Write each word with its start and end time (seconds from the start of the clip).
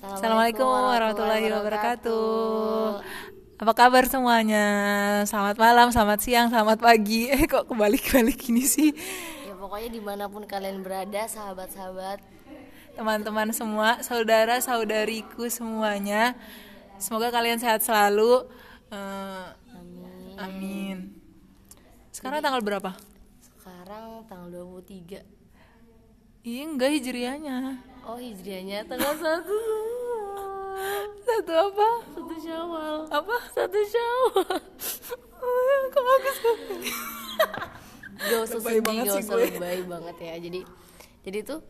Assalamualaikum 0.00 0.64
warahmatullahi 0.64 1.52
wabarakatuh. 1.52 3.04
Apa 3.60 3.72
kabar 3.76 4.08
semuanya? 4.08 4.64
Selamat 5.28 5.60
malam, 5.60 5.92
selamat 5.92 6.24
siang, 6.24 6.48
selamat 6.48 6.80
pagi. 6.80 7.28
Eh 7.36 7.44
kok 7.44 7.68
kebalik-balik 7.68 8.40
gini 8.40 8.64
sih? 8.64 8.96
Ya 9.44 9.52
pokoknya 9.60 9.92
di 9.92 10.00
mana 10.00 10.24
pun 10.32 10.48
kalian 10.48 10.80
berada, 10.80 11.28
sahabat-sahabat. 11.28 12.16
Teman-teman 12.96 13.52
semua, 13.52 14.00
saudara-saudariku 14.00 15.52
semuanya. 15.52 16.32
Semoga 16.96 17.28
kalian 17.28 17.60
sehat 17.60 17.84
selalu. 17.84 18.48
Eh, 18.88 19.46
Amin. 19.76 20.36
amin. 20.40 20.96
Sekarang 22.08 22.40
tanggal 22.40 22.64
berapa? 22.64 22.96
Sekarang 23.44 24.24
tanggal 24.24 24.48
23. 24.80 25.20
Iya 26.40 26.62
enggak 26.72 26.88
hijriahnya. 26.88 27.84
Oh 28.08 28.16
hijriahnya 28.16 28.88
tanggal 28.88 29.12
1 29.12 29.79
Satu 31.40 31.56
apa? 31.56 31.88
Satu 32.12 32.34
syawal. 32.36 32.94
Apa? 33.08 33.36
Satu 33.56 33.80
syawal. 33.80 34.60
Kok 35.96 36.02
bagus 36.04 36.36
Gak 38.20 38.40
usah 38.44 38.60
sedih, 38.60 38.84
banget 38.84 39.04
gak 39.08 39.24
usah 39.24 39.36
lebay 39.40 39.80
banget 39.88 40.16
ya. 40.20 40.34
Jadi 40.36 40.60
jadi 41.24 41.38
tuh 41.40 41.64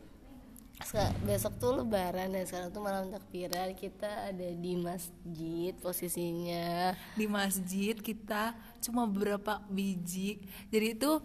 besok 1.23 1.55
tuh 1.55 1.71
lebaran 1.79 2.35
dan 2.35 2.43
sekarang 2.43 2.75
tuh 2.75 2.83
malam 2.83 3.15
takbiran 3.15 3.71
kita 3.71 4.35
ada 4.35 4.47
di 4.51 4.75
masjid 4.75 5.71
posisinya. 5.79 6.91
Di 7.15 7.31
masjid 7.31 7.95
kita 7.95 8.51
cuma 8.83 9.07
beberapa 9.07 9.63
biji. 9.71 10.43
Jadi 10.67 10.99
itu 10.99 11.23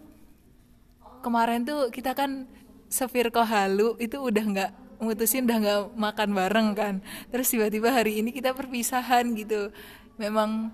kemarin 1.19 1.67
tuh 1.67 1.91
kita 1.91 2.15
kan 2.15 2.47
sefirko 2.87 3.43
halu 3.43 3.99
itu 3.99 4.23
udah 4.23 4.45
nggak 4.47 4.86
mutusin 4.99 5.45
udah 5.45 5.59
nggak 5.59 5.83
makan 5.97 6.29
bareng 6.33 6.69
kan. 6.77 6.95
Terus 7.29 7.53
tiba-tiba 7.53 7.93
hari 7.93 8.21
ini 8.21 8.33
kita 8.33 8.53
perpisahan 8.57 9.33
gitu. 9.37 9.71
Memang 10.17 10.73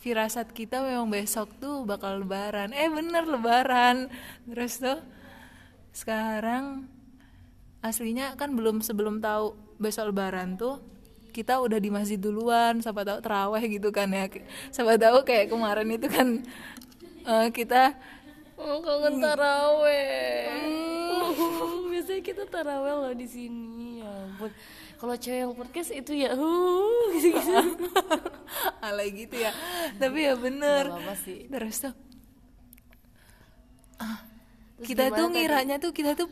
firasat 0.00 0.52
kita 0.52 0.84
memang 0.84 1.08
besok 1.08 1.48
tuh 1.58 1.88
bakal 1.88 2.20
lebaran. 2.20 2.76
Eh 2.76 2.88
bener 2.92 3.24
lebaran. 3.24 4.12
Terus 4.48 4.80
tuh 4.80 5.00
sekarang 5.94 6.90
aslinya 7.84 8.34
kan 8.36 8.52
belum 8.56 8.80
sebelum 8.80 9.20
tahu 9.20 9.56
besok 9.76 10.10
lebaran 10.12 10.56
tuh 10.56 10.80
kita 11.34 11.58
udah 11.58 11.82
di 11.82 11.90
masjid 11.90 12.16
duluan 12.16 12.78
siapa 12.78 13.02
tahu 13.02 13.18
teraweh 13.18 13.62
gitu 13.66 13.90
kan 13.90 14.08
ya. 14.12 14.30
Siapa 14.70 14.94
tahu 15.00 15.26
kayak 15.26 15.50
kemarin 15.50 15.88
itu 15.90 16.06
kan 16.06 16.40
eh, 17.26 17.48
kita 17.50 17.96
Oh 18.54 18.78
kangen 18.78 19.18
taraweh. 19.18 20.63
Biasanya 22.04 22.20
kita 22.20 22.44
taraweh 22.44 22.94
loh 23.00 23.14
di 23.16 23.24
sini. 23.24 24.04
Ya 24.04 24.12
ampun. 24.28 24.52
Kalau 25.00 25.16
cewek 25.16 25.40
yang 25.40 25.52
podcast 25.56 25.88
itu 25.88 26.12
ya 26.12 26.36
uh 26.36 27.00
gitu-gitu. 27.16 27.80
alay 28.86 29.08
gitu 29.08 29.40
ya 29.40 29.56
tapi 29.96 30.28
ya 30.28 30.36
bener 30.36 30.84
Gak 30.84 31.00
apa-apa 31.00 31.14
sih. 31.18 31.48
terus 31.48 31.76
tuh 31.80 31.94
ah, 33.96 34.20
Terus 34.76 34.86
kita 34.86 35.08
tuh 35.08 35.26
tadi? 35.28 35.32
ngiranya 35.34 35.76
tuh 35.80 35.92
kita 35.96 36.12
tuh 36.12 36.28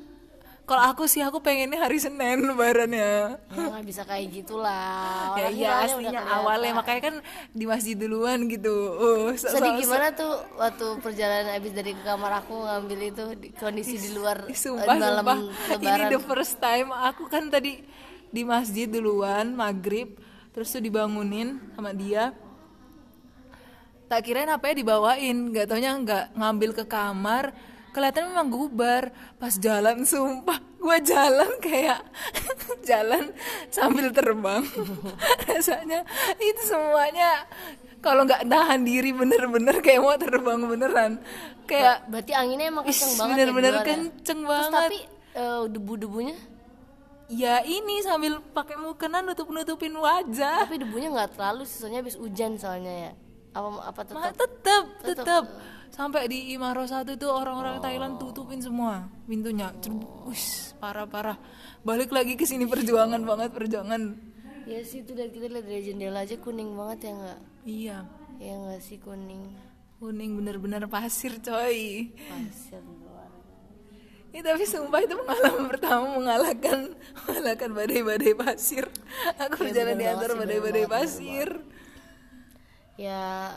kalau 0.63 0.83
aku 0.87 1.05
sih 1.05 1.19
aku 1.19 1.39
pengennya 1.39 1.77
hari 1.77 1.99
Senin 1.99 2.47
lebarannya 2.47 3.35
Ya 3.51 3.67
nggak 3.67 3.83
bisa 3.83 4.03
kayak 4.03 4.31
gitulah. 4.33 5.35
ya 5.41 5.49
iya 5.49 5.71
aslinya 5.83 6.23
awalnya 6.23 6.73
makanya 6.73 7.01
kan 7.03 7.15
di 7.51 7.65
masjid 7.65 7.93
duluan 7.93 8.47
gitu 8.47 8.71
uh, 8.95 9.35
so- 9.35 9.51
Sedih 9.51 9.75
so- 9.75 9.81
gimana 9.83 10.13
tuh 10.13 10.31
waktu 10.55 10.87
perjalanan 10.99 11.59
abis 11.59 11.73
dari 11.73 11.93
ke 11.93 12.03
kamar 12.03 12.41
aku 12.41 12.55
ngambil 12.55 12.99
itu 13.05 13.25
di, 13.37 13.49
kondisi 13.53 13.97
di 13.97 14.11
luar 14.13 14.47
eh, 14.47 14.55
sumpah, 14.55 14.95
malam 14.95 15.27
sumpah. 15.27 15.39
Ini 15.77 16.03
the 16.09 16.21
first 16.21 16.57
time 16.57 16.89
aku 16.89 17.27
kan 17.27 17.47
tadi 17.47 17.83
di 18.29 18.43
masjid 18.43 18.87
duluan 18.87 19.53
maghrib, 19.53 20.17
terus 20.51 20.71
tuh 20.71 20.81
dibangunin 20.81 21.61
sama 21.75 21.93
dia. 21.93 22.33
Tak 24.07 24.21
kirain 24.23 24.47
apa 24.47 24.69
ya 24.69 24.75
dibawain, 24.77 25.37
nggak 25.51 25.67
taunya 25.67 25.91
nggak 25.93 26.25
ngambil 26.37 26.71
ke 26.73 26.85
kamar. 26.85 27.53
Kelihatan 27.93 28.33
memang 28.33 28.49
gubar. 28.49 29.13
Pas 29.37 29.53
jalan 29.57 30.03
sumpah, 30.03 30.59
gua 30.81 30.97
jalan 30.99 31.49
kayak 31.61 32.01
jalan 32.89 33.31
sambil 33.69 34.09
terbang. 34.11 34.65
Rasanya 35.49 36.01
itu 36.41 36.63
semuanya 36.65 37.45
kalau 38.03 38.27
nggak 38.27 38.49
nahan 38.49 38.83
diri 38.83 39.13
bener-bener 39.15 39.79
kayak 39.79 40.01
mau 40.03 40.17
terbang 40.17 40.59
beneran. 40.65 41.13
Kayak 41.69 42.09
Berarti 42.11 42.33
anginnya 42.35 42.67
emang 42.73 42.85
kenceng 42.89 43.13
banget 43.15 43.37
bener-bener 43.39 43.73
ya 43.73 43.77
luar 43.77 43.85
ya? 43.85 43.91
kenceng 43.95 44.41
Terus 44.41 44.51
banget. 44.51 44.73
tapi 44.75 44.99
eh, 45.33 45.63
debu-debunya 45.71 46.37
Ya 47.33 47.65
ini 47.65 48.05
sambil 48.05 48.45
pakai 48.53 48.77
mukena 48.77 49.25
nutup-nutupin 49.25 49.95
wajah. 49.97 50.69
tapi 50.69 50.77
debunya 50.85 51.09
nggak 51.09 51.33
terlalu 51.33 51.65
sih, 51.65 51.81
soalnya 51.81 52.05
habis 52.05 52.21
hujan 52.21 52.61
soalnya 52.61 53.09
ya. 53.09 53.13
Apa 53.57 53.69
apa 53.89 54.01
Mah 54.13 54.29
tetap 54.29 54.51
tetep, 54.61 54.85
tetep. 55.01 55.45
Sampai 55.93 56.25
di 56.25 56.57
Imaro 56.57 56.89
satu 56.89 57.21
tuh 57.21 57.29
orang-orang 57.29 57.77
Thailand 57.85 58.17
tutupin 58.17 58.65
semua 58.65 59.13
pintunya. 59.29 59.69
Cerbuk, 59.77 60.33
Wis, 60.33 60.73
parah-parah. 60.81 61.37
Balik 61.85 62.17
lagi 62.17 62.33
ke 62.33 62.49
sini 62.49 62.65
perjuangan 62.65 63.21
banget, 63.21 63.53
perjuangan. 63.53 64.17
Ya 64.65 64.81
sih 64.81 65.05
itu 65.05 65.13
dari 65.13 65.29
kita 65.29 65.53
lihat 65.53 65.67
dari 65.69 65.83
jendela 65.85 66.25
aja 66.25 66.39
kuning 66.41 66.73
banget 66.73 66.99
ya 67.05 67.13
nggak? 67.13 67.39
Iya, 67.69 67.99
Ya 68.41 68.55
nggak 68.59 68.81
sih 68.81 68.99
kuning 68.99 69.53
kuning 70.03 70.35
bener-bener 70.35 70.89
pasir 70.91 71.39
coy. 71.39 72.11
pasir 72.27 72.83
doang. 72.83 73.31
Ya, 74.33 74.41
tapi 74.43 74.65
sumpah 74.65 74.99
itu 75.05 75.15
pengalaman 75.15 75.67
pertama 75.77 76.05
mengalahkan 76.17 76.97
mengalahkan 77.23 77.71
badai-badai 77.71 78.35
pasir. 78.35 78.89
Aku 79.39 79.61
berjalan 79.61 79.95
di 79.95 80.07
antara 80.09 80.33
badai-badai 80.35 80.89
banget, 80.89 80.95
pasir. 81.05 81.49
Ya 82.97 83.55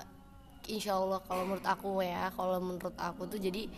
insya 0.68 0.96
Allah 0.96 1.20
kalau 1.20 1.44
menurut 1.44 1.64
aku 1.64 1.90
ya 2.00 2.30
kalau 2.30 2.58
menurut 2.58 2.96
aku 2.96 3.26
tuh 3.26 3.38
jadi 3.38 3.70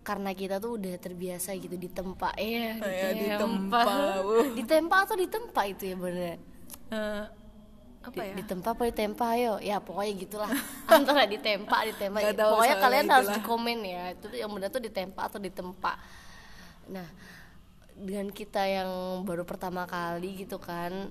karena 0.00 0.30
kita 0.30 0.56
tuh 0.56 0.76
udah 0.76 0.94
terbiasa 0.96 1.52
gitu 1.54 1.74
ditempa 1.74 2.36
ya 2.36 2.76
Ya, 2.76 3.08
ditempa, 3.10 3.82
wuh. 4.20 4.52
ditempa 4.58 4.96
atau 5.02 5.14
ditempa 5.14 5.62
itu 5.64 5.84
ya 5.86 5.96
bener 5.96 6.36
Eh, 6.86 7.24
apa 8.00 8.12
Di- 8.14 8.28
ya? 8.28 8.34
ditempa 8.36 8.68
apa 8.70 8.82
ditempa 8.84 9.24
ayo 9.32 9.56
ya 9.58 9.80
pokoknya 9.80 10.12
gitulah 10.14 10.50
antara 10.92 11.24
ditempa 11.24 11.76
ditempa 11.86 12.20
Nggak 12.20 12.36
tahu 12.36 12.50
pokoknya 12.52 12.76
kalian 12.78 13.06
harus 13.08 13.26
itulah. 13.26 13.36
di 13.36 13.42
komen 13.42 13.78
ya 13.80 14.02
itu 14.12 14.26
yang 14.34 14.50
benar 14.52 14.68
tuh 14.68 14.82
ditempa 14.82 15.20
atau 15.24 15.38
ditempa 15.38 15.92
nah 16.84 17.08
dengan 17.96 18.28
kita 18.28 18.60
yang 18.60 18.90
baru 19.22 19.42
pertama 19.42 19.86
kali 19.86 20.36
gitu 20.36 20.58
kan 20.58 21.08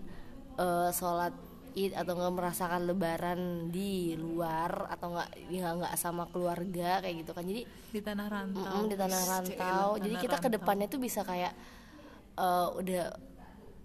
eh, 0.56 0.90
sholat 0.92 1.34
id 1.76 1.92
atau 1.94 2.14
nggak 2.14 2.34
merasakan 2.34 2.82
lebaran 2.86 3.40
di 3.70 4.14
luar 4.16 4.88
atau 4.90 5.08
nggak 5.14 5.30
ya 5.50 5.74
nggak 5.74 5.94
sama 5.96 6.24
keluarga 6.30 7.02
kayak 7.02 7.16
gitu 7.26 7.32
kan 7.32 7.44
jadi 7.44 7.62
di 7.66 8.02
tanah 8.02 8.28
rantau. 8.30 8.82
Di 8.86 8.96
tanah 8.96 9.22
rantau. 9.26 9.90
cielah, 9.92 10.02
Jadi 10.02 10.16
tanah 10.16 10.24
kita 10.24 10.38
ke 10.38 10.48
rantau. 10.48 10.56
depannya 10.56 10.88
tuh 10.88 11.02
bisa 11.02 11.22
kayak 11.24 11.54
eh, 12.38 12.68
udah 12.80 13.06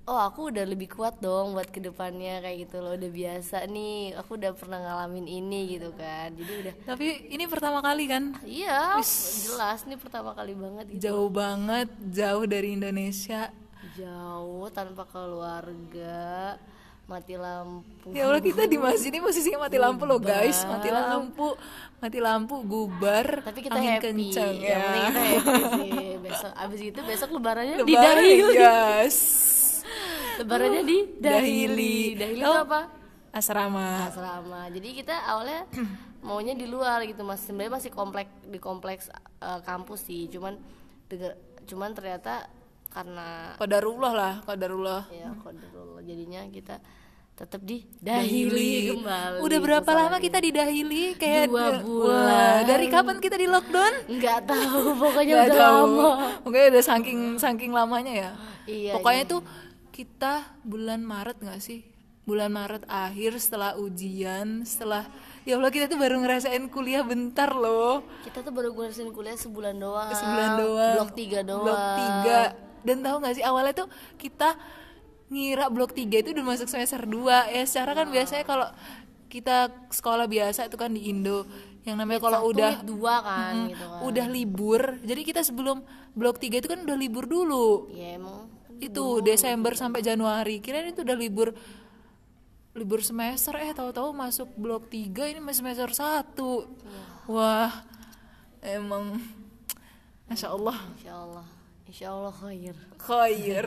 oh 0.09 0.21
aku 0.25 0.49
udah 0.49 0.65
lebih 0.65 0.89
kuat 0.89 1.21
dong 1.21 1.53
buat 1.53 1.69
ke 1.69 1.85
depannya 1.85 2.41
kayak 2.41 2.65
gitu 2.65 2.81
loh 2.81 2.97
udah 2.97 3.11
biasa 3.13 3.69
nih 3.69 4.17
aku 4.17 4.41
udah 4.41 4.53
pernah 4.57 4.81
ngalamin 4.81 5.29
ini 5.29 5.77
gitu 5.77 5.93
kan 5.93 6.33
jadi 6.33 6.53
udah 6.65 6.75
Tapi 6.89 7.07
ini 7.29 7.45
pertama 7.45 7.85
kali 7.85 8.09
kan? 8.09 8.33
iya 8.43 8.97
jelas 9.45 9.85
nih 9.85 10.01
pertama 10.01 10.33
kali 10.33 10.57
banget 10.57 10.85
gitu 10.97 11.01
Jauh 11.05 11.29
banget, 11.29 11.89
jauh 12.09 12.45
dari 12.49 12.73
Indonesia. 12.73 13.53
jauh 13.93 14.71
tanpa 14.71 15.05
keluarga 15.05 16.57
mati 17.09 17.35
lampu. 17.41 18.13
Ya 18.13 18.29
Allah 18.29 18.45
kita 18.45 18.69
di 18.69 18.77
masjid 18.77 19.09
ini 19.09 19.25
posisinya 19.25 19.65
mati 19.65 19.81
lampu 19.81 20.05
loh 20.05 20.21
guys, 20.21 20.61
mati 20.69 20.93
lampu, 20.93 21.57
mati 22.05 22.19
lampu, 22.21 22.55
gubar, 22.69 23.41
tapi 23.41 23.65
kita 23.65 23.81
angin 23.81 23.97
happy. 23.97 24.05
kencang. 24.13 24.55
Yang 24.61 24.69
ya. 24.69 24.79
penting 24.85 25.03
kita 25.09 25.23
happy 25.25 25.63
sih. 25.81 25.91
Besok 26.21 26.53
abis 26.53 26.81
itu 26.85 27.01
besok 27.09 27.29
lebarannya 27.33 27.75
di 27.81 27.85
Lebaran 27.89 28.15
Dahili 28.21 28.55
guys. 28.55 29.19
lebarannya 30.39 30.83
di 30.85 30.99
Dahili. 31.17 31.97
Dahili. 32.13 32.43
Oh. 32.45 32.53
itu 32.53 32.61
apa? 32.69 32.81
Asrama. 33.33 34.13
asrama. 34.13 34.61
Jadi 34.69 34.89
kita 34.93 35.17
awalnya 35.25 35.65
maunya 36.29 36.53
di 36.53 36.69
luar 36.69 37.09
gitu 37.09 37.25
mas. 37.25 37.41
Sebenarnya 37.41 37.73
masih 37.81 37.91
kompleks 37.91 38.33
di 38.45 38.59
kompleks 38.61 39.05
eh, 39.41 39.61
kampus 39.65 40.05
sih. 40.05 40.29
Cuman 40.29 40.61
denger, 41.09 41.41
cuman 41.65 41.97
ternyata 41.97 42.53
karena 42.89 43.53
Qadarullah 43.61 44.13
lah, 44.17 44.35
qadarullah. 44.45 45.03
ya 45.13 45.29
kodarullah 45.45 45.88
jadinya 46.09 46.41
kita 46.49 46.81
tetap 47.35 47.63
di 47.63 47.87
Dahili 47.95 48.91
kembali 48.91 49.39
Udah 49.39 49.59
berapa 49.61 49.87
lama 49.87 50.19
kita 50.19 50.39
di 50.39 50.51
Dahili? 50.51 51.15
Kayak 51.15 51.47
Dua 51.47 51.61
Wah, 51.61 51.79
bulan. 51.79 52.59
dari 52.67 52.87
kapan 52.89 53.17
kita 53.19 53.37
di 53.37 53.47
lockdown? 53.47 53.95
nggak 54.11 54.39
tahu 54.43 54.83
pokoknya 55.05 55.35
Nggak 55.37 55.47
udah 55.47 55.59
tahu. 55.61 55.85
lama 55.87 56.09
Mungkin 56.43 56.63
udah 56.67 56.83
saking 56.83 57.21
saking 57.37 57.71
lamanya 57.71 58.13
ya. 58.13 58.31
Iya, 58.65 58.93
Pokoknya 58.99 59.23
tuh 59.25 59.41
kita 59.89 60.35
bulan 60.61 60.99
Maret 61.01 61.39
nggak 61.39 61.61
sih? 61.61 61.87
Bulan 62.23 62.51
Maret 62.51 62.85
akhir 62.85 63.39
setelah 63.39 63.73
ujian, 63.75 64.61
setelah 64.63 65.07
ya 65.43 65.57
Allah 65.57 65.71
kita 65.71 65.87
tuh 65.87 65.97
baru 65.97 66.19
ngerasain 66.19 66.67
kuliah 66.69 67.01
bentar 67.01 67.49
loh. 67.51 68.03
kita 68.21 68.43
tuh 68.43 68.51
baru 68.51 68.75
ngerasain 68.75 69.09
kuliah 69.09 69.33
sebulan 69.33 69.79
doang 69.79 70.11
Sebulan 70.11 70.51
doang. 70.59 70.95
blok 70.99 71.11
tiga 71.15 71.41
doang 71.41 71.65
Blok 71.65 71.81
tiga. 71.95 72.41
Dan 72.79 73.01
tahu 73.01 73.17
nggak 73.19 73.35
sih 73.35 73.43
awalnya 73.43 73.73
tuh 73.75 73.89
kita 74.19 74.59
ngira 75.29 75.69
blok 75.69 75.93
3 75.93 76.09
itu 76.21 76.31
udah 76.33 76.45
masuk 76.47 76.67
semester 76.67 77.05
2 77.05 77.53
ya 77.53 77.63
secara 77.65 77.93
kan 77.93 78.09
biasanya 78.09 78.45
kalau 78.45 78.69
kita 79.29 79.69
sekolah 79.93 80.25
biasa 80.25 80.67
itu 80.67 80.77
kan 80.77 80.89
di 80.89 81.07
Indo 81.07 81.45
yang 81.85 81.97
namanya 81.97 82.21
kalau 82.23 82.49
udah 82.49 82.81
lead 82.81 82.85
dua 82.85 83.15
kan 83.21 83.53
Mm, 83.55 83.69
gitu 83.73 83.85
kan. 83.85 84.01
udah 84.05 84.27
libur 84.27 84.83
jadi 85.01 85.21
kita 85.23 85.41
sebelum 85.41 85.85
blok 86.13 86.37
3 86.37 86.59
itu 86.59 86.67
kan 86.67 86.81
udah 86.81 86.97
libur 86.97 87.25
dulu. 87.25 87.89
Ya 87.93 88.17
emang 88.17 88.49
itu 88.79 89.21
Desember 89.21 89.75
sampai 89.75 90.01
Januari. 90.01 90.61
Kirain 90.61 90.89
itu 90.89 91.03
udah 91.03 91.17
libur 91.17 91.53
libur 92.73 93.01
semester 93.03 93.59
eh 93.59 93.73
tahu-tahu 93.73 94.13
masuk 94.13 94.49
blok 94.55 94.87
3 94.87 95.29
ini 95.29 95.41
masih 95.41 95.61
semester 95.61 95.91
1 95.91 96.65
wah 97.27 97.73
emang 98.61 99.21
Masya 100.25 100.49
Allah. 100.51 100.77
Insya 100.95 101.15
Allah 101.17 101.47
insya 101.89 102.13
Allah 102.13 102.31
khair. 102.31 102.77
Khair. 103.01 103.67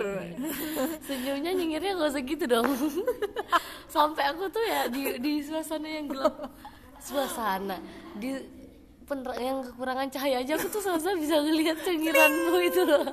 Senyumnya 1.10 1.52
nyengirnya 1.52 1.98
gak 1.98 2.10
usah 2.14 2.24
gitu 2.24 2.46
dong. 2.46 2.70
Sampai 3.94 4.24
aku 4.30 4.46
tuh 4.48 4.62
ya 4.62 4.86
di 4.88 5.18
di 5.18 5.42
suasana 5.42 5.90
yang 5.90 6.06
gelap. 6.08 6.38
Suasana. 7.02 7.82
Di 8.16 8.38
pener 9.04 9.34
yang 9.36 9.58
kekurangan 9.66 10.08
cahaya 10.08 10.40
aja 10.40 10.54
aku 10.56 10.70
tuh 10.70 10.80
selesai 10.80 11.18
bisa 11.18 11.36
ngelihat 11.42 11.78
cengiranmu 11.82 12.58
itu 12.62 12.82
loh. 12.86 13.06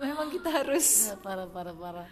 Memang 0.00 0.32
kita 0.32 0.48
harus 0.50 1.12
Ya, 1.12 1.16
parah 1.20 1.46
parah 1.46 1.76
parah. 1.76 2.08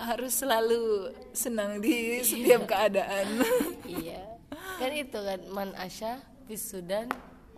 harus 0.00 0.32
selalu 0.32 1.12
senang 1.36 1.76
di 1.84 2.24
setiap 2.24 2.64
keadaan. 2.64 3.44
Iya. 3.84 4.40
Kan 4.80 4.92
itu 4.96 5.18
kan 5.20 5.40
man 5.52 5.76
asya 5.76 6.24
wisudan 6.48 7.04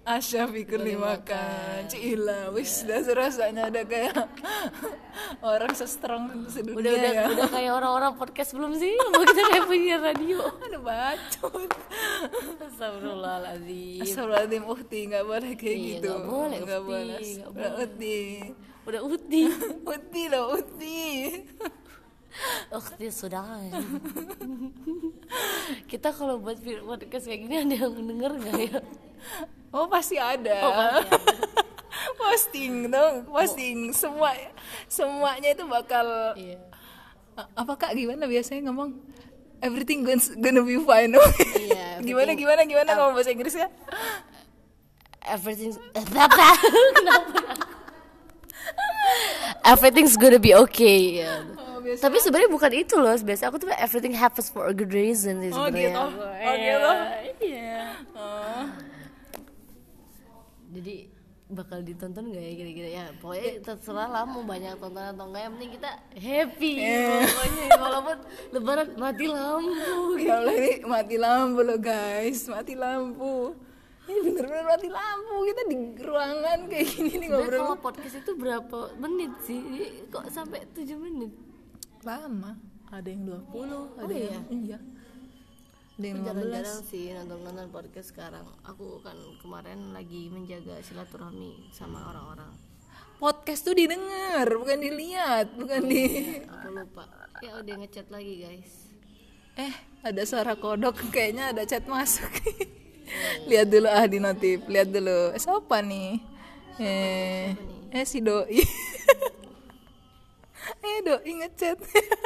Asya 0.02 0.50
fikir 0.50 0.82
makan. 0.98 1.86
Cila 1.86 2.50
wis 2.50 2.82
dah 2.82 2.98
rasanya 3.06 3.70
ada 3.70 3.86
kayak 3.86 4.18
orang 5.46 5.70
sestrong 5.78 6.26
sedunia 6.50 6.74
udah 6.82 6.92
udah 6.98 7.12
ya. 7.14 7.24
udah 7.30 7.48
kayak 7.54 7.72
orang-orang 7.72 8.12
podcast 8.18 8.50
belum 8.50 8.74
sih? 8.74 8.98
Mau 8.98 9.22
kita 9.22 9.42
kayak 9.46 9.66
punya 9.70 9.96
radio? 10.02 10.42
Ada 10.58 10.78
bacot. 10.82 11.70
Astagfirullahaladzim. 12.58 14.02
Astagfirullahaladzim 14.02 14.64
Uhti 14.66 15.00
nggak 15.06 15.24
boleh 15.24 15.52
kayak 15.54 15.76
Iya, 15.78 15.86
gitu. 15.94 16.08
nggak 16.10 16.22
boleh, 16.26 16.58
Nggak 16.58 16.80
Uhti, 16.82 16.90
boleh. 16.90 17.22
Udah, 17.46 17.70
Uhti. 17.78 18.18
Udah 18.82 19.00
uti 19.14 19.40
Uhti 19.86 20.22
loh 20.26 20.44
Uhti 20.58 20.98
Ukti 22.72 23.12
sudah 23.12 23.44
kita 25.90 26.08
kalau 26.16 26.40
buat 26.40 26.56
video 26.56 26.88
podcast 26.88 27.28
kayak 27.28 27.40
gini 27.44 27.54
ada 27.60 27.74
yang 27.86 27.92
denger 27.92 28.32
nggak 28.40 28.58
ya? 28.72 28.80
Oh 29.72 29.86
pasti 29.88 30.16
ada. 30.16 30.56
Oh, 30.64 30.72
pasti 30.72 31.16
Posting 32.20 32.74
dong 32.88 33.28
Posting. 33.28 33.78
Semua 33.92 34.32
Semuanya 34.88 35.52
itu 35.52 35.64
bakal 35.68 36.36
iya. 36.40 36.56
Apa 37.56 37.76
kak? 37.76 37.92
Gimana 37.96 38.28
biasanya 38.28 38.68
ngomong? 38.68 38.96
Everything 39.62 40.02
gonna, 40.02 40.20
gonna 40.42 40.62
be 40.66 40.76
fine. 40.82 41.14
Iya, 41.54 42.00
Gimana 42.08 42.34
gimana 42.34 42.60
gimana 42.66 42.90
ngomong 42.98 43.14
bahasa 43.20 43.30
Inggris 43.30 43.54
ya? 43.56 43.68
Everything 45.22 45.70
apa 45.94 46.48
kenapa? 46.98 47.40
Everything's 49.62 50.18
gonna 50.18 50.42
be 50.42 50.50
okay 50.50 51.22
ya. 51.22 51.46
Oh, 51.92 51.94
biasa. 51.94 52.08
tapi 52.08 52.16
sebenarnya 52.18 52.50
bukan 52.50 52.72
itu 52.72 52.94
loh 52.96 53.12
biasa 53.12 53.42
aku 53.46 53.56
tuh 53.60 53.68
everything 53.76 54.16
happens 54.16 54.48
for 54.48 54.64
a 54.64 54.72
good 54.72 54.88
reason 54.88 55.44
sih 55.44 55.52
Oh, 55.52 55.68
sebenarnya. 55.68 55.92
gitu. 55.92 56.00
Oh, 56.00 56.54
gitu. 56.56 56.92
iya. 57.44 57.80
Oh. 58.16 58.64
jadi 60.72 60.94
bakal 61.52 61.84
ditonton 61.84 62.32
gak 62.32 62.40
ya 62.40 62.52
kira-kira? 62.56 62.88
Ya 62.88 63.04
pokoknya 63.20 63.60
terserah 63.60 64.08
lah 64.08 64.24
mau 64.24 64.40
banyak 64.40 64.72
tontonan 64.80 65.12
atau 65.12 65.28
enggak 65.28 65.42
yang 65.44 65.52
penting 65.52 65.72
kita 65.76 65.90
happy. 66.16 66.72
Pokoknya 67.28 67.64
walaupun 67.76 68.16
lebaran 68.56 68.88
mati 68.96 69.26
lampu 69.28 70.16
Ya 70.16 70.40
Allah 70.40 70.54
ini 70.56 70.72
mati 70.88 71.16
lampu 71.20 71.60
loh 71.60 71.76
guys. 71.76 72.48
Mati 72.48 72.72
lampu. 72.72 73.52
Ini 74.08 74.18
bener-bener 74.24 74.64
mati 74.64 74.88
lampu. 74.88 75.34
Kita 75.44 75.62
di 75.68 75.76
ruangan 76.00 76.58
kayak 76.72 76.86
gini 76.88 77.12
nih 77.20 77.28
ngobrol. 77.28 77.60
kalau 77.68 77.76
podcast 77.84 78.16
itu 78.16 78.32
berapa 78.32 78.78
menit 78.96 79.32
sih? 79.44 79.60
Kok 80.08 80.32
sampai 80.32 80.64
7 80.72 80.88
menit 80.96 81.32
Lama. 82.02 82.58
Ada 82.92 83.08
yang 83.08 83.24
20 83.24 83.96
Ada 83.96 84.04
Oh, 84.04 84.10
iya? 84.10 84.28
yang 84.28 84.44
Iya? 84.50 84.78
Ada 85.92 86.04
yang 86.04 86.18
Aku 86.18 86.26
15 86.26 86.34
jarang-jarang 86.34 86.80
sih 86.84 87.04
nonton-nonton 87.14 87.66
podcast 87.70 88.08
sekarang. 88.10 88.46
Aku 88.66 89.00
kan 89.00 89.16
kemarin 89.38 89.94
lagi 89.94 90.28
menjaga 90.28 90.82
silaturahmi 90.82 91.70
sama 91.70 92.10
orang-orang. 92.10 92.50
Podcast 93.16 93.62
tuh 93.62 93.78
didengar 93.78 94.50
Bukan 94.50 94.82
dilihat 94.82 95.54
Bukan 95.54 95.86
di 95.86 96.42
Aku 96.42 96.74
lupa. 96.74 97.06
Ya 97.38 97.54
udah 97.54 97.74
ngechat 97.78 98.10
lagi 98.10 98.42
guys. 98.42 98.90
Eh 99.54 99.70
ada 100.02 100.26
suara 100.26 100.58
kodok 100.58 100.98
Kayaknya 101.14 101.54
ada 101.54 101.62
chat 101.62 101.86
masuk. 101.86 102.26
Lihat 103.48 103.70
dulu 103.70 103.86
ah 103.86 104.02
di 104.10 104.18
notif. 104.18 104.66
Lihat 104.66 104.90
dulu. 104.90 105.30
Eh, 105.30 105.38
Siapa 105.38 105.78
nih? 105.86 106.18
Eh 106.82 107.46
Eh 107.94 108.02
si 108.02 108.18
Doi 108.18 108.58
Eh 110.62 110.98
Doi 111.02 111.32
ngechat 111.42 111.78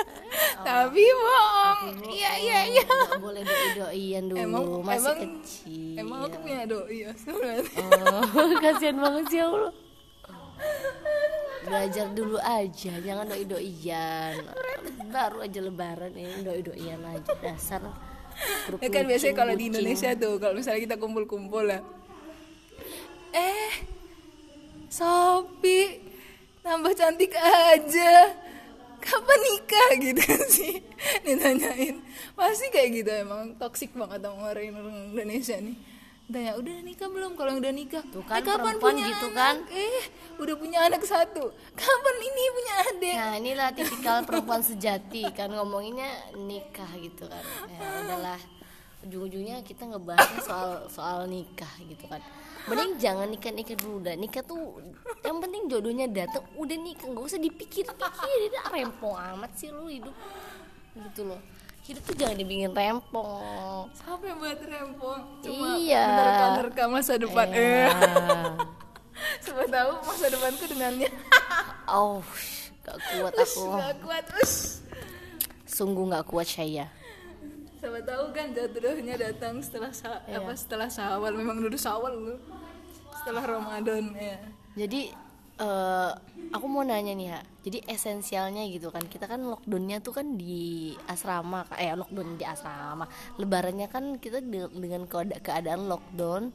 Tapi 0.67 1.05
bohong. 1.05 2.05
Iya 2.05 2.33
iya 2.37 2.59
iya. 2.69 2.85
Gak 2.85 3.21
boleh 3.23 3.41
doi-doian 3.41 4.23
dulu 4.29 4.37
Emang 4.41 4.65
Masih 4.85 5.01
emang 5.01 5.19
kecil. 5.25 5.95
Emang 5.97 6.19
aku 6.27 6.37
punya 6.45 6.65
Doi 6.69 6.97
ya 7.07 7.13
Oh, 7.81 8.51
kasihan 8.65 8.97
banget 8.99 9.25
sih 9.33 9.41
ya 9.41 9.47
Allah 9.49 9.73
Belajar 11.67 12.07
dulu 12.15 12.39
aja, 12.39 12.93
jangan 13.03 13.27
doi-doian. 13.27 14.35
Baru 15.11 15.43
aja 15.43 15.59
lebaran 15.61 16.13
ini 16.15 16.45
doi-doian 16.45 17.01
aja. 17.03 17.33
Dasar 17.41 17.83
grup 18.69 18.79
Ya 18.85 18.89
kan 18.93 19.05
biasanya 19.09 19.35
kalau 19.35 19.57
di. 19.57 19.73
Indonesia 19.73 20.13
tuh 20.13 20.37
Kalau 20.37 20.53
misalnya 20.53 20.81
kita 20.85 20.97
kumpul-kumpul 21.01 21.65
lah. 21.67 21.81
Eh 23.33 23.73
Sopi 24.87 26.06
Tambah 26.67 26.93
cantik 26.99 27.31
aja. 27.31 28.13
Kapan 28.99 29.39
nikah 29.39 29.89
gitu 30.03 30.23
sih? 30.51 30.83
Ditanyain. 31.27 32.03
Pasti 32.35 32.67
kayak 32.75 32.91
gitu 32.91 33.11
emang. 33.15 33.55
Toxic 33.55 33.95
banget 33.95 34.27
sama 34.27 34.51
orang 34.51 34.75
Indonesia 35.15 35.63
nih. 35.63 35.79
Tanya 36.27 36.59
udah 36.59 36.83
nikah 36.83 37.07
belum 37.07 37.39
kalau 37.39 37.55
udah 37.55 37.71
nikah? 37.71 38.03
Tuh 38.11 38.19
kan, 38.27 38.43
"Eh, 38.43 38.51
kapan 38.51 38.83
punya 38.83 39.07
gitu 39.15 39.31
anak? 39.31 39.39
kan. 39.39 39.57
eh 39.71 40.11
udah 40.43 40.55
punya 40.59 40.79
anak 40.91 41.07
satu. 41.07 41.55
Kapan 41.79 42.17
ini 42.19 42.43
punya 42.51 42.75
adik? 42.83 43.15
Nah 43.15 43.33
inilah 43.39 43.69
tipikal 43.71 44.27
perempuan 44.27 44.59
sejati 44.59 45.23
kan 45.31 45.55
ngomonginnya 45.55 46.35
nikah 46.35 46.91
gitu 46.99 47.31
kan. 47.31 47.47
Ya 47.71 47.79
udahlah 48.03 48.41
ujung-ujungnya 49.07 49.63
kita 49.63 49.87
ngebahasnya 49.87 50.41
soal 50.43 50.71
soal 50.91 51.19
nikah 51.25 51.71
gitu 51.81 52.05
kan. 52.07 52.19
Mending 52.67 52.99
jangan 52.99 53.31
nikah-nikah 53.31 53.79
dulu 53.79 54.03
dah 54.03 54.19
Nikah 54.19 54.43
tuh 54.43 54.83
yang 55.23 55.39
penting 55.39 55.71
jodohnya 55.71 56.11
datang 56.11 56.43
udah 56.59 56.75
nikah. 56.75 57.07
Nggak 57.07 57.25
usah 57.25 57.39
dipikir-pikir 57.39 58.51
Ini 58.51 58.59
rempong 58.67 59.15
amat 59.15 59.55
sih 59.55 59.71
lu 59.71 59.87
hidup. 59.87 60.11
Gitu 60.93 61.23
loh. 61.25 61.39
Hidup 61.87 62.03
tuh 62.03 62.17
jangan 62.19 62.35
dibikin 62.35 62.75
rempong. 62.75 63.87
Sampai 63.95 64.35
buat 64.35 64.59
rempong. 64.59 65.21
Cuma 65.41 65.79
Iya. 65.79 66.03
menerka-nerka 66.11 66.83
masa 66.91 67.15
depan. 67.15 67.47
Eh. 67.55 67.87
Ya. 67.87 67.95
Siapa 69.47 69.65
tahu 69.65 69.91
masa 70.03 70.27
depanku 70.27 70.65
dengannya. 70.67 71.11
Oh 71.87 72.19
gak 72.83 72.99
kuat 72.99 73.35
Ush, 73.35 73.55
aku. 73.55 73.79
gak 73.79 73.95
kuat 74.03 74.27
ush. 74.43 74.83
sungguh 75.67 76.07
gak 76.09 76.27
kuat 76.27 76.47
saya 76.47 76.91
Siapa 77.87 78.03
tahu 78.03 78.35
kan 78.35 78.51
jodohnya 78.51 79.15
datang 79.15 79.63
setelah 79.63 79.95
sa- 79.95 80.19
Iya. 80.27 80.43
apa 80.43 80.53
setelah 80.53 80.91
sawal 80.91 81.31
memang 81.33 81.55
dulu 81.57 81.79
sawal 81.79 82.19
lu 82.19 82.35
setelah 83.15 83.47
Ramadan 83.47 84.11
ya 84.11 84.43
Jadi 84.77 85.15
eh 85.57 86.11
aku 86.51 86.67
mau 86.67 86.83
nanya 86.83 87.15
nih 87.15 87.31
ya. 87.31 87.41
Jadi 87.63 87.79
esensialnya 87.87 88.67
gitu 88.67 88.91
kan. 88.91 89.01
Kita 89.03 89.25
kan 89.25 89.41
lockdownnya 89.41 90.03
tuh 90.03 90.13
kan 90.13 90.35
di 90.35 90.91
asrama. 91.07 91.63
Eh 91.73 91.95
lockdown 91.95 92.35
di 92.35 92.45
asrama. 92.45 93.07
Lebarannya 93.37 93.87
kan 93.87 94.19
kita 94.19 94.43
de- 94.43 94.69
dengan 94.69 95.07
keada- 95.07 95.39
keadaan 95.39 95.87
lockdown, 95.87 96.51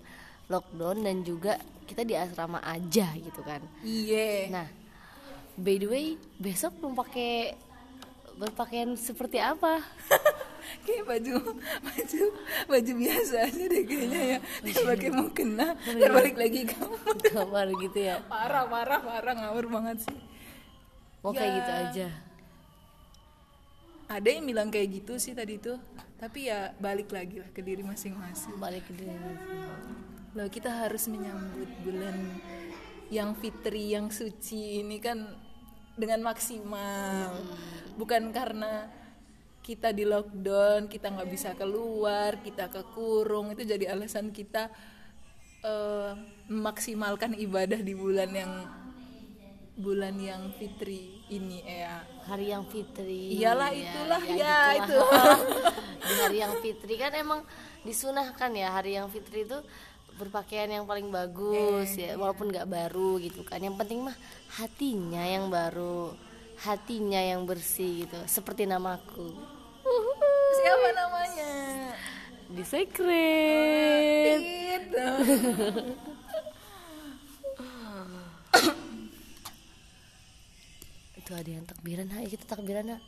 lockdown 0.47 1.01
dan 1.01 1.23
juga 1.23 1.55
kita 1.87 2.03
di 2.03 2.13
asrama 2.13 2.59
aja 2.59 3.07
gitu 3.15 3.39
kan. 3.41 3.63
iya 3.81 4.51
Nah, 4.51 4.67
by 5.55 5.75
the 5.75 5.87
way, 5.87 6.05
besok 6.37 6.75
mau 6.77 6.91
pakai 6.93 7.55
berpakaian 8.33 8.93
seperti 8.95 9.37
apa? 9.37 9.79
kayak 10.83 11.03
baju 11.05 11.35
baju 11.81 12.23
baju 12.67 12.91
biasa 12.97 13.35
aja 13.47 13.63
deh 13.65 13.83
kayaknya 13.83 14.21
ya. 14.21 14.37
Ntar 14.61 14.83
pakai 14.89 15.09
mau 15.09 15.27
kena 15.29 15.73
ntar 15.75 16.11
balik 16.11 16.35
lagi 16.35 16.65
kamu 16.65 16.95
Kamar. 17.31 17.67
Gitu 17.77 17.99
ya. 17.99 18.19
parah 18.25 18.65
parah 18.65 18.99
parah. 18.99 19.33
Ngawur 19.33 19.65
banget 19.69 20.03
sih. 20.05 20.19
Mau 21.21 21.31
kayak 21.31 21.45
Ya. 21.45 21.55
gitu 21.55 21.71
aja. 21.71 22.07
ada 24.11 24.27
yang 24.27 24.43
bilang 24.43 24.67
kayak 24.67 24.91
gitu 25.01 25.15
sih 25.15 25.31
tadi 25.31 25.55
tuh. 25.55 25.79
Tapi 26.19 26.51
ya 26.51 26.75
balik 26.77 27.09
lagi 27.09 27.39
lah 27.39 27.49
ke 27.49 27.63
diri 27.63 27.79
masing-masing. 27.81 28.59
Balik 28.59 28.83
ke 28.85 28.93
diri. 28.93 29.15
Loh 30.35 30.47
kita 30.47 30.67
harus 30.67 31.07
menyambut 31.07 31.67
bulan 31.83 32.15
yang 33.07 33.35
fitri 33.35 33.91
yang 33.91 34.11
suci 34.11 34.83
ini 34.83 34.99
kan 34.99 35.31
dengan 35.95 36.23
maksimal. 36.23 37.39
Bukan 37.95 38.31
karena 38.31 38.87
kita 39.61 39.93
di 39.93 40.03
lockdown 40.03 40.89
kita 40.89 41.13
nggak 41.13 41.29
bisa 41.29 41.49
keluar 41.53 42.41
kita 42.41 42.67
kekurung. 42.67 43.53
Itu 43.53 43.63
jadi 43.63 43.93
alasan 43.93 44.33
kita 44.33 44.73
eh, 45.61 46.11
memaksimalkan 46.49 47.37
ibadah 47.37 47.79
di 47.79 47.93
bulan 47.93 48.31
yang 48.33 48.53
bulan 49.71 50.13
yang 50.19 50.51
fitri 50.59 51.23
ini 51.31 51.63
ya 51.63 52.03
hari 52.27 52.51
yang 52.51 52.67
fitri. 52.67 53.39
Iyalah, 53.39 53.71
Ya, 53.71 53.81
itulah, 53.87 54.21
ya, 54.21 54.57
gitulah. 54.77 54.77
itu. 54.83 54.99
di 56.11 56.13
hari 56.19 56.37
yang 56.43 56.55
fitri. 56.59 56.93
Kan 56.99 57.13
emang 57.15 57.41
disunahkan 57.81 58.51
ya 58.53 58.67
hari 58.73 58.99
yang 58.99 59.07
fitri 59.09 59.47
itu 59.47 59.57
berpakaian 60.19 60.69
yang 60.69 60.85
paling 60.85 61.09
bagus 61.09 61.97
Iya, 61.97 62.13
ya 62.13 62.19
walaupun 62.19 62.51
nggak 62.51 62.67
baru 62.69 63.17
gitu 63.23 63.41
kan. 63.41 63.63
Yang 63.63 63.79
penting 63.81 63.99
mah 64.05 64.17
hatinya 64.59 65.23
yang 65.23 65.47
baru 65.49 66.13
hatinya 66.61 67.17
yang 67.17 67.41
bersih 67.49 68.05
gitu 68.05 68.21
seperti 68.29 68.69
namaku 68.69 69.33
siapa 70.57 70.87
namanya? 70.93 71.51
Di 72.51 72.63
secret. 72.65 74.39
Gitu. 74.41 75.07
Itu 81.21 81.31
ada 81.37 81.49
yang 81.49 81.65
takbiran 81.69 82.09
ha 82.11 82.25
kita 82.27 82.43
takbiran 82.49 82.91
ha 82.91 82.99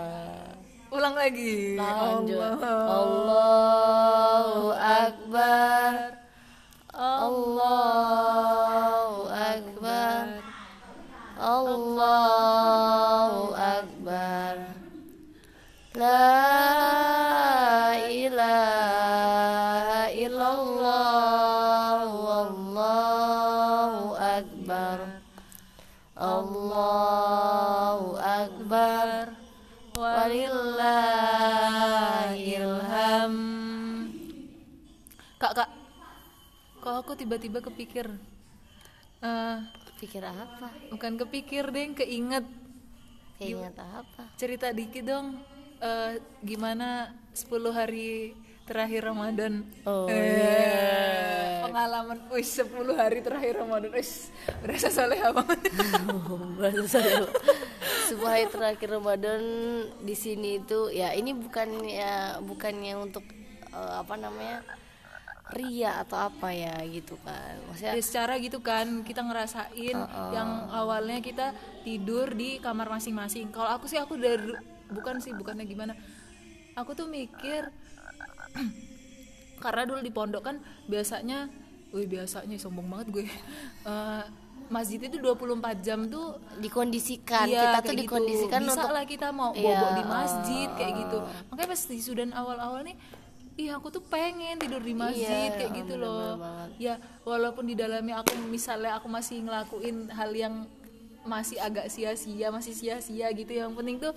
ulang 0.94 1.16
lagi. 1.18 1.74
Lanjut. 1.74 2.38
Allah 2.38 2.86
Allahu 2.86 4.70
akbar. 4.78 5.90
Allahu 6.94 8.46
akbar. 9.26 10.22
Allahu 11.34 12.81
tiba-tiba 37.32 37.64
kepikir 37.64 38.06
eh 39.24 39.56
Pikir 39.96 40.20
apa? 40.20 40.68
bukan 40.90 41.14
kepikir 41.14 41.70
deh 41.72 41.94
keinget. 41.96 42.44
Keinget 43.38 43.72
apa? 43.78 44.28
cerita 44.36 44.68
dikit 44.68 45.06
dong 45.06 45.40
eh, 45.80 46.20
gimana 46.44 47.16
10 47.32 47.48
hari 47.72 48.36
terakhir 48.68 49.08
Ramadan. 49.08 49.64
Oh, 49.88 50.10
Eh, 50.12 51.62
pengalaman. 51.64 52.18
Wis 52.34 52.52
10 52.52 52.68
hari 52.92 53.24
terakhir 53.24 53.64
Ramadan. 53.64 53.94
Wis 53.96 54.28
berasa 54.60 54.92
soleh 54.92 55.16
banget. 55.22 55.70
Baru 56.60 56.84
saya 56.84 57.24
sebuah 58.10 58.30
hari 58.36 58.46
terakhir 58.52 58.92
Ramadan 58.92 59.40
di 60.04 60.12
sini 60.12 60.60
itu 60.60 60.92
ya 60.92 61.16
ini 61.16 61.32
bukan 61.32 61.80
ya 61.80 62.42
bukannya 62.44 62.98
untuk 63.00 63.24
eh, 63.72 63.94
apa 63.96 64.18
namanya 64.20 64.66
ria 65.52 66.00
atau 66.00 66.16
apa 66.18 66.48
ya 66.50 66.74
gitu 66.88 67.14
kan. 67.20 67.60
Maksudnya 67.68 67.92
ya 67.94 68.02
secara 68.02 68.40
gitu 68.40 68.58
kan 68.64 69.04
kita 69.04 69.20
ngerasain 69.20 69.96
yang 70.32 70.48
awalnya 70.72 71.20
kita 71.20 71.52
tidur 71.84 72.32
di 72.32 72.56
kamar 72.58 72.88
masing-masing. 72.88 73.52
Kalau 73.52 73.68
aku 73.68 73.86
sih 73.86 74.00
aku 74.00 74.16
dari 74.16 74.56
bukan 74.88 75.20
sih 75.20 75.36
bukannya 75.36 75.68
gimana. 75.68 75.92
Aku 76.74 76.96
tuh 76.96 77.06
mikir 77.06 77.68
karena 79.64 79.82
dulu 79.86 80.00
di 80.02 80.10
pondok 80.12 80.42
kan 80.42 80.56
biasanya 80.88 81.46
wih 81.92 82.08
biasanya 82.08 82.56
sombong 82.56 82.88
banget 82.88 83.08
gue. 83.12 83.24
Eh, 83.82 84.24
masjid 84.70 84.96
itu 85.02 85.18
24 85.18 85.82
jam 85.82 86.06
tuh 86.06 86.38
dikondisikan 86.62 87.50
Iya, 87.50 87.60
kita 87.60 87.78
tuh 87.82 87.92
gitu. 87.92 88.02
dikondisikan 88.06 88.60
bisa 88.62 88.72
untuk 88.78 88.90
lah 88.94 89.04
kita 89.04 89.28
mau 89.34 89.50
Iya, 89.52 89.74
bobo 89.74 89.86
di 89.98 90.04
masjid 90.06 90.68
kayak 90.78 90.92
gitu. 91.02 91.18
Makanya 91.50 91.68
pas 91.74 91.82
di 91.82 91.98
Sudan 91.98 92.30
awal-awal 92.30 92.80
nih 92.86 92.96
iya 93.62 93.78
aku 93.78 93.88
tuh 93.88 94.02
pengen 94.02 94.58
tidur 94.58 94.82
di 94.82 94.90
masjid 94.92 95.46
Iya, 95.46 95.54
kayak 95.54 95.70
gitu 95.84 95.94
loh. 95.94 96.34
ya 96.76 96.94
walaupun 97.22 97.62
di 97.62 97.78
dalamnya 97.78 98.18
aku 98.18 98.34
misalnya 98.50 98.98
aku 98.98 99.06
masih 99.06 99.46
ngelakuin 99.46 100.10
hal 100.10 100.34
yang 100.34 100.66
masih 101.22 101.62
agak 101.62 101.86
sia-sia 101.86 102.50
masih 102.50 102.74
sia-sia 102.74 103.30
gitu 103.30 103.54
yang 103.54 103.70
penting 103.72 104.02
tuh 104.02 104.10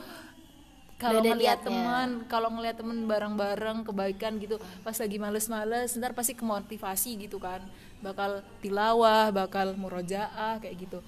kalau 0.98 1.20
ngeliat 1.22 1.60
teman 1.62 2.10
kalau 2.26 2.50
ngeliat 2.50 2.80
temen 2.80 3.04
bareng-bareng 3.06 3.84
kebaikan 3.84 4.40
gitu 4.40 4.56
pas 4.82 4.96
lagi 4.96 5.18
males-males 5.20 5.92
ntar 5.94 6.16
pasti 6.16 6.34
kemotivasi 6.34 7.20
gitu 7.20 7.36
kan. 7.38 7.60
Bakal 8.00 8.40
tilawah 8.64 9.28
bakal 9.30 9.76
murojaah 9.76 10.58
kayak 10.58 10.76
gitu. 10.80 11.00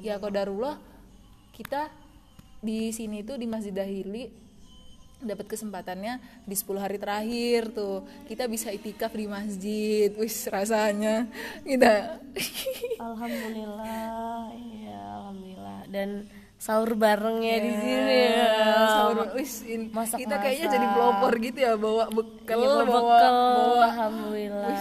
Ya 0.00 0.16
kodarullah 0.16 0.80
kita 1.52 1.92
di 2.64 2.88
sini 2.90 3.20
tuh 3.20 3.36
di 3.36 3.44
Masjid 3.44 3.76
Dahili 3.76 4.32
dapat 5.20 5.46
kesempatannya 5.46 6.16
di 6.42 6.54
10 6.54 6.76
hari 6.76 6.96
terakhir 6.96 7.70
tuh. 7.70 8.00
Kita 8.24 8.44
bisa 8.44 8.68
itikaf 8.68 9.12
di 9.12 9.24
masjid 9.24 10.08
wis 10.14 10.44
rasanya. 10.46 11.28
Kita 11.62 12.18
alhamdulillah 12.98 14.48
iya 14.54 14.98
alhamdulillah. 15.20 15.80
Dan 15.86 16.08
sahur 16.56 16.92
barengnya 16.92 17.56
di 17.58 17.72
sini 17.74 18.18
ya. 18.32 18.52
sahur 18.86 19.18
wis 19.32 19.64
in- 19.64 19.88
Masak-masak. 19.88 20.20
kita 20.20 20.34
kayaknya 20.36 20.66
jadi 20.70 20.86
pelopor 20.90 21.32
gitu 21.38 21.58
ya 21.58 21.72
bawa 21.74 22.04
bekal 22.10 22.56
Iya, 22.56 22.66
bawa 22.66 22.84
bawa, 22.84 23.00
bekal, 23.02 23.32
bawa 23.32 23.84
alhamdulillah. 23.86 24.76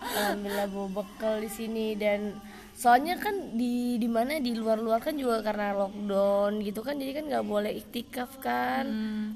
alhamdulillah 0.00 0.66
bawa 0.68 0.88
bekal 0.94 1.34
di 1.38 1.50
sini 1.50 1.86
dan 1.94 2.36
soalnya 2.80 3.12
kan 3.14 3.52
di 3.52 3.74
di 3.94 4.08
mana 4.08 4.40
di 4.40 4.56
luar-luar 4.56 4.98
kan 4.98 5.12
juga 5.12 5.44
karena 5.44 5.76
lockdown 5.76 6.64
gitu 6.64 6.80
kan 6.80 6.96
jadi 6.96 7.12
kan 7.12 7.24
nggak 7.28 7.44
boleh 7.44 7.76
iktikaf 7.76 8.40
kan 8.40 8.88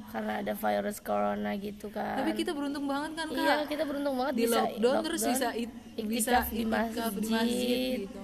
karena 0.09 0.41
ada 0.41 0.57
virus 0.57 0.97
corona 0.99 1.53
gitu 1.55 1.87
kan. 1.89 2.17
Hmm. 2.17 2.21
tapi 2.25 2.33
kita 2.35 2.51
beruntung 2.51 2.89
banget 2.89 3.11
kan 3.15 3.27
kak 3.29 3.37
iya 3.37 3.57
kita 3.69 3.85
beruntung 3.85 4.17
banget 4.17 4.35
di 4.35 4.43
bisa 4.43 4.59
lockdown, 4.59 4.97
terus 5.05 5.21
bisa 5.23 5.49
it- 5.53 5.77
bisa 5.95 6.41
iktikaf 6.41 6.47
di 6.49 6.65
masjid, 6.65 7.13
di 7.13 7.29
masjid 7.31 7.99
gitu 8.01 8.21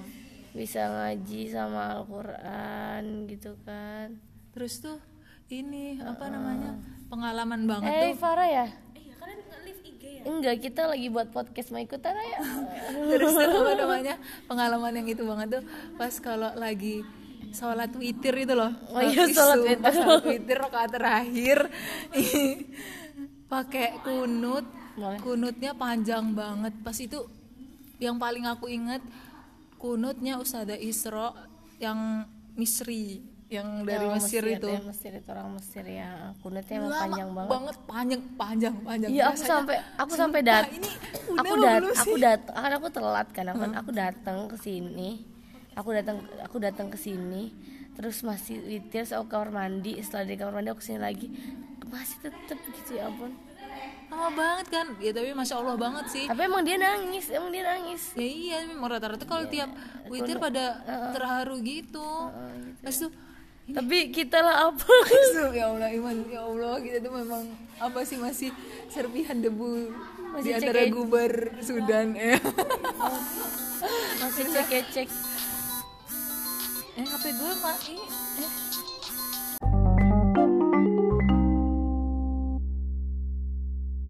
bisa 0.51 0.81
ngaji 0.83 1.41
sama 1.47 1.81
Al-Quran 1.95 3.03
gitu 3.29 3.53
kan. 3.63 4.17
terus 4.51 4.81
tuh 4.81 4.99
ini 5.47 6.01
apa 6.01 6.27
namanya 6.27 6.75
pengalaman 7.07 7.69
banget 7.69 7.87
Eh 7.87 8.01
tuh 8.09 8.19
Farah 8.19 8.49
ya? 8.49 8.67
Enggak, 10.25 10.57
kita 10.61 10.89
lagi 10.89 11.09
buat 11.09 11.33
podcast 11.33 11.73
mau 11.73 11.81
ikutan 11.81 12.13
ya. 12.13 12.41
terus 13.11 13.35
apa 13.37 13.73
namanya. 13.77 14.15
Pengalaman 14.45 14.93
yang 15.01 15.09
itu 15.09 15.23
banget 15.25 15.61
tuh. 15.61 15.65
Pas 15.97 16.15
kalau 16.21 16.51
lagi 16.57 17.05
sholat 17.51 17.91
witir 17.97 18.35
itu 18.37 18.55
loh. 18.55 18.73
Oh 18.93 19.01
iya, 19.01 19.27
sholat 19.31 19.61
witir. 19.65 19.93
sholat 19.95 20.25
witir 20.27 20.57
rakaat 20.61 20.91
terakhir. 20.93 21.59
Pakai 23.53 24.01
kunut. 24.05 24.67
Boleh. 24.91 25.23
kunutnya 25.23 25.73
panjang 25.73 26.35
banget. 26.37 26.75
Pas 26.85 26.97
itu 26.99 27.25
yang 28.03 28.21
paling 28.21 28.45
aku 28.45 28.69
inget 28.69 29.01
kunutnya 29.81 30.37
Ustazah 30.37 30.77
Isro 30.77 31.33
yang 31.81 32.29
Misri 32.59 33.25
yang 33.51 33.83
dari 33.83 34.07
Yang 34.07 34.15
Mesir, 34.15 34.43
itu. 34.47 34.69
ya, 34.71 34.81
Mesir 34.87 35.13
itu 35.19 35.29
orang 35.35 35.51
Mesir 35.59 35.83
ya. 35.83 36.11
Kunutnya 36.39 36.75
emang 36.79 36.91
Lama 36.95 37.03
panjang 37.03 37.31
banget. 37.35 37.77
panjang 37.91 38.23
panjang 38.39 38.75
panjang. 38.87 39.11
Iya, 39.11 39.23
aku 39.35 39.43
sampai 39.43 39.77
aku 39.99 40.13
sampai 40.15 40.41
dat. 40.47 40.65
ini 40.71 40.91
Aku 41.35 41.55
dat 41.59 41.83
aku 41.99 42.15
dat 42.15 42.41
kan 42.47 42.73
aku 42.79 42.87
telat 42.95 43.29
kan 43.35 43.47
aku, 43.51 43.63
aku 43.75 43.91
datang 43.91 44.47
ke 44.47 44.55
sini. 44.55 45.27
Aku 45.75 45.91
datang 45.91 46.23
aku 46.47 46.57
datang 46.63 46.87
ke 46.95 46.99
sini 46.99 47.51
terus 47.99 48.23
masih 48.23 48.63
witir 48.63 49.03
ke 49.03 49.19
kamar 49.27 49.51
mandi. 49.51 49.99
Setelah 49.99 50.31
di 50.31 50.35
kamar 50.39 50.63
mandi 50.63 50.71
aku 50.71 50.79
ke 50.79 50.87
sini 50.87 51.01
lagi. 51.03 51.27
Masih 51.91 52.23
tetep 52.23 52.59
gitu 52.71 53.03
ya 53.03 53.11
ampun. 53.11 53.35
Lama 54.15 54.31
banget 54.31 54.67
kan? 54.71 54.87
Ya 55.03 55.11
tapi 55.11 55.35
masya 55.35 55.59
allah 55.59 55.75
banget 55.75 56.07
sih. 56.07 56.31
Tapi 56.31 56.47
emang 56.47 56.63
dia 56.63 56.79
nangis 56.79 57.27
emang 57.35 57.51
dia 57.51 57.67
nangis. 57.67 58.15
Ya 58.15 58.27
iya 58.31 58.57
memang 58.71 58.95
rata-rata 58.95 59.27
kalau 59.27 59.51
tiap 59.51 59.75
witir 60.07 60.39
pada 60.39 60.87
terharu 61.11 61.59
gitu. 61.67 62.31
Terus 62.87 63.11
tuh 63.11 63.11
tapi 63.73 64.11
kita 64.11 64.39
lah 64.39 64.69
apa? 64.69 64.95
Ya 65.51 65.67
Allah 65.67 65.91
iman. 65.93 66.17
Ya 66.27 66.41
Allah 66.41 66.79
kita 66.79 67.01
tuh 67.01 67.13
memang 67.15 67.43
apa 67.77 68.01
sih 68.03 68.17
masih 68.17 68.51
serpihan 68.87 69.37
debu 69.37 69.89
Masih 70.31 70.45
di 70.45 70.51
antara 70.55 70.81
cek- 70.81 70.93
gubar 70.93 71.33
Sudan 71.59 72.13
ya. 72.13 72.37
Masih 74.19 74.45
cek 74.47 74.85
cek 74.91 75.09
eh 76.93 77.07
HP 77.07 77.25
gue 77.33 77.53
mati 77.59 77.97
eh 77.97 78.20